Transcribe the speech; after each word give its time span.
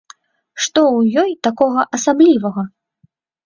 Што 0.65 0.81
ў 0.97 1.25
ёй 1.25 1.31
такога 1.49 1.87
асаблівага? 2.01 2.69